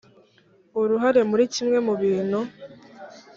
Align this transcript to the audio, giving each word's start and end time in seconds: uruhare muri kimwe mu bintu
uruhare 0.81 1.21
muri 1.29 1.43
kimwe 1.53 1.77
mu 1.85 1.93
bintu 2.01 2.39